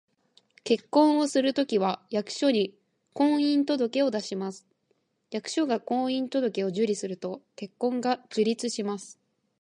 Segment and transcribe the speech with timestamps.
[0.63, 2.73] 結婚をするときは、役所に
[3.13, 4.65] 「婚姻届」を出します。
[5.29, 9.19] 役所が「婚姻届」を受理すると、結婚が成立します